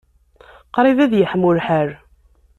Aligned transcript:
Qrib 0.75 0.97
ad 1.05 1.13
yeḥmu 1.15 1.49
lḥal. 1.57 1.89